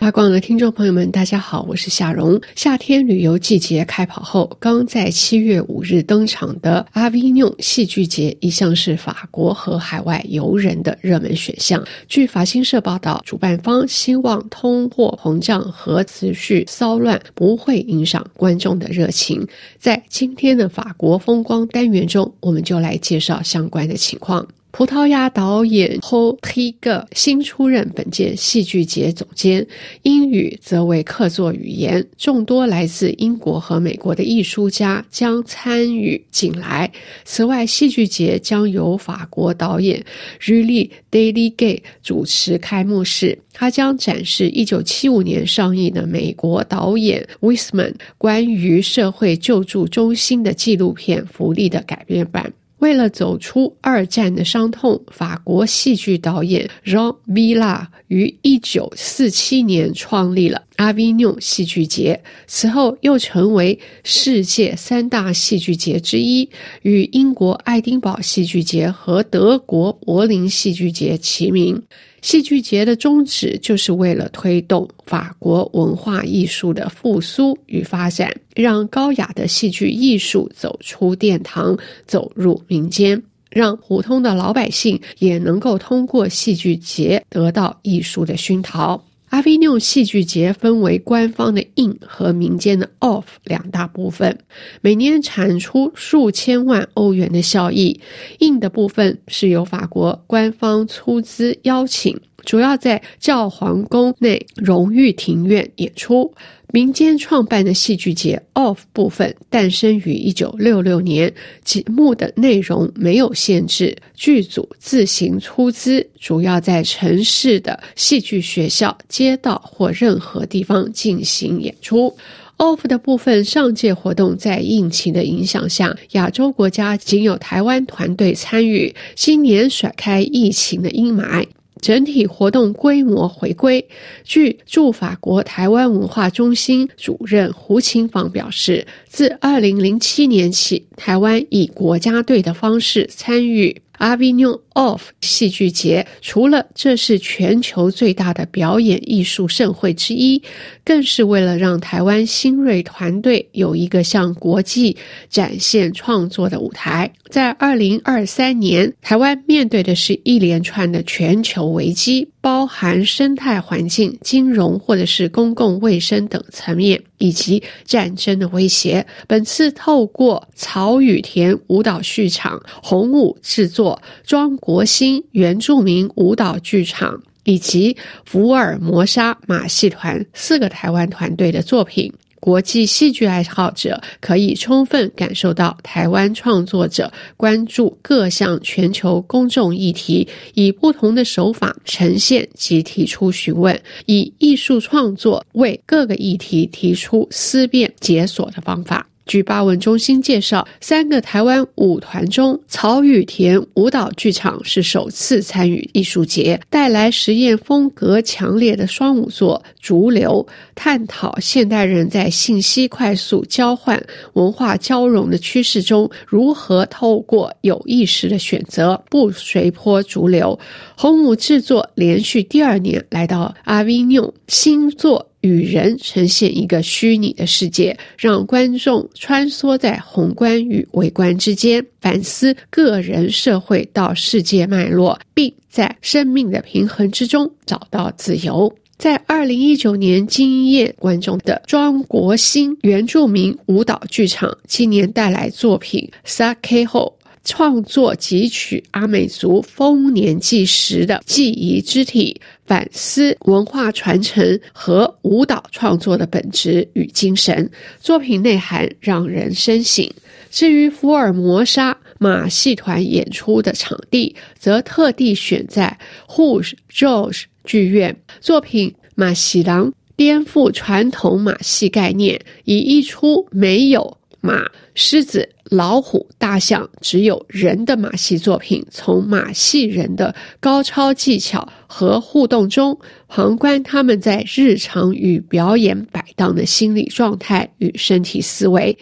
[0.00, 2.40] 八广的听众朋友们，大家好，我是夏蓉。
[2.56, 11.86] 夏天旅游季节开跑后，刚在七月五日登场的阿维纽戏剧节一向是法国和海外游人的热门选项。
[12.08, 19.46] 据法新社报道，主办方希望通货膨胀和持续骚乱不会影响观众的热情。
[19.78, 24.48] 在今天的法国风光单元中，我们就来介绍相关的情况。
[24.72, 29.66] 葡萄牙导演 Ho Tiger 新出任本届戏剧节总监，
[30.02, 32.06] 英语则为客座语言。
[32.16, 36.90] 众多来自英国和美国的艺术家将参与进来。
[37.24, 40.02] 此外，戏剧节将由法国导演
[40.40, 52.52] Julie Deligay 主持开幕式，他将展示1975年上映的美国导演 Wiseman 关于社会救助中心的纪录片《福利》的改编版。
[52.80, 60.62] 为了走出二战的伤痛，法国戏剧导演 Jean Villa 于一九四七年创立了。
[60.80, 66.48] 阿维纽戏剧节，此后又成为世界三大戏剧节之一，
[66.80, 71.80] 与英国爱丁堡戏剧节和德国柏林戏剧节齐名。
[72.22, 89.04] 戏剧节的宗旨就是为了推动法国文化艺术的复苏与发展，让高雅的戏剧艺术走出殿堂，走入民间，让普通的老百姓也能够通过戏剧节得到艺术的熏陶。
[89.30, 94.36] 阿维纽戏剧节分为官方的 in 和民间的 off 两大部分，
[94.80, 98.00] 每年产出数千万欧元的效益。
[98.40, 102.20] in 的部分是由法国官方出资邀请。
[102.44, 106.34] 主要在教皇宫内荣誉庭院演出。
[106.72, 111.32] 民间创办的戏剧节 Off 部分诞生于一九六六年，
[111.64, 122.14] 节目的内容没有限制，剧组自行出资，主要在城市的戏剧学校、街道或任何地方进行演出。
[122.58, 131.44] Off 的部分上届活动在疫情的影响下，亚洲国家仅有台湾团队参与，今年甩开疫情的阴霾。
[131.80, 133.86] 整体活动规模回归。
[134.24, 143.80] 据驻法国台湾文化中心主任胡琴芳表示，自二零零七年起，台湾以国家队的方式参与。
[144.00, 150.42] 阿维纽 Off 戏剧节，除了这是全球最大的表演艺术盛会之一，
[150.82, 154.96] 更是为了让台湾新锐团队有一个向国际
[155.28, 157.12] 展现创作的舞台。
[157.28, 162.26] 在二零二三年，台湾面对的是一连串的全球危机。
[162.40, 169.06] 包含生态环境、金融或者是公共卫生等层面，以及战争的威胁。
[169.26, 182.12] 本次透过曹雨田舞蹈剧场、红舞制作、庄国兴原住民舞蹈剧场以及福尔摩沙马戏团四个台湾团队的作品。
[182.40, 199.09] 国际戏剧爱好者可以充分感受到台湾创作者关注各项全球公众议题，以不同的手法呈现及提出询问，以艺术创作为各个议题提出思辨解锁的方法。
[199.30, 220.58] 据八文中心介绍，三个台湾舞团中，曹雨田舞蹈剧场是首次参与艺术节，带来实验风格强烈的双舞作《逐流》，探讨现代人在信息快速交换、文化交融的趋势中，如何透过有意识的选择不随波逐流。
[220.96, 225.29] 红舞制作连续第二年来到阿维纽新作。
[225.40, 238.72] 与人呈现一个虚拟的世界，让观众穿梭在宏观与微观之间，反思个人、社会到世界脉络，并在生命的平衡之中找到自由。
[238.98, 247.16] 在二零一九年惊艳观众的庄国兴原住民舞蹈剧场，今年带来作品《萨 K 后》。
[247.44, 257.68] 创作汲取阿美族丰年祭时的记忆之体，反思文化传承和舞蹈创作的本质与精神。
[258.00, 260.08] 作品内涵让人深省。
[260.50, 265.96] 至于福尔摩沙马戏团演出的场地，则特地选在
[266.28, 268.14] Huge George 剧院。
[268.40, 274.64] 作品《马戏郎》颠覆传统马戏概念，以一出没有马、
[274.94, 275.48] 狮子。
[275.70, 282.98] 老虎、大象，只有人的马戏作品，从马戏人的高超技巧和互动中，
[283.28, 288.98] 旁观他们在日常与表演摆荡的心理状态与身体思维。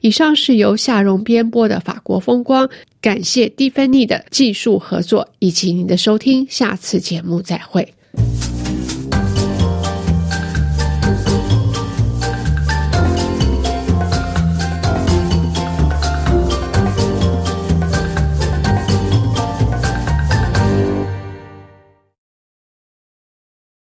[0.00, 7.92] 以上是由夏蓉编播的法国风光，感谢蒂芬妮的技术合作以及您的收听，下次节目再会。